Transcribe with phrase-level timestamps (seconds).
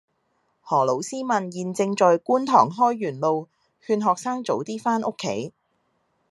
[0.63, 3.47] 何老師問現正在觀塘開源道
[3.85, 5.53] 勸學生早啲返屋企